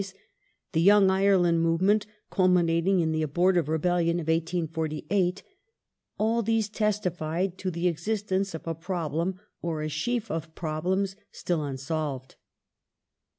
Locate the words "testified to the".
6.69-7.87